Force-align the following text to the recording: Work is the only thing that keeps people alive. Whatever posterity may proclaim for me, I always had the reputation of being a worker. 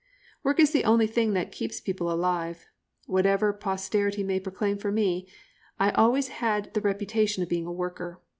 Work 0.41 0.59
is 0.59 0.71
the 0.71 0.83
only 0.83 1.05
thing 1.05 1.33
that 1.33 1.51
keeps 1.51 1.79
people 1.79 2.11
alive. 2.11 2.65
Whatever 3.05 3.53
posterity 3.53 4.23
may 4.23 4.39
proclaim 4.39 4.79
for 4.79 4.91
me, 4.91 5.27
I 5.79 5.91
always 5.91 6.29
had 6.29 6.73
the 6.73 6.81
reputation 6.81 7.43
of 7.43 7.49
being 7.49 7.67
a 7.67 7.71
worker. 7.71 8.19